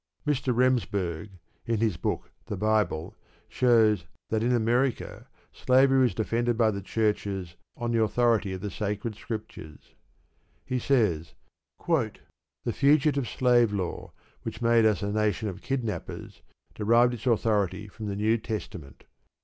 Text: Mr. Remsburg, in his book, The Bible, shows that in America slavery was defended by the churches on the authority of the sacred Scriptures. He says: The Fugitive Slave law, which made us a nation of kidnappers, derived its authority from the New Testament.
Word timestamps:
Mr. 0.25 0.51
Remsburg, 0.51 1.29
in 1.67 1.77
his 1.79 1.95
book, 1.95 2.31
The 2.47 2.57
Bible, 2.57 3.15
shows 3.47 4.07
that 4.31 4.41
in 4.41 4.51
America 4.51 5.27
slavery 5.53 5.99
was 6.01 6.15
defended 6.15 6.57
by 6.57 6.71
the 6.71 6.81
churches 6.81 7.55
on 7.77 7.91
the 7.91 8.01
authority 8.01 8.51
of 8.53 8.61
the 8.61 8.71
sacred 8.71 9.13
Scriptures. 9.13 9.93
He 10.65 10.79
says: 10.79 11.35
The 11.87 12.73
Fugitive 12.73 13.29
Slave 13.29 13.71
law, 13.73 14.11
which 14.41 14.59
made 14.59 14.85
us 14.85 15.03
a 15.03 15.11
nation 15.11 15.47
of 15.49 15.61
kidnappers, 15.61 16.41
derived 16.73 17.13
its 17.13 17.27
authority 17.27 17.87
from 17.87 18.07
the 18.07 18.15
New 18.15 18.39
Testament. 18.39 19.03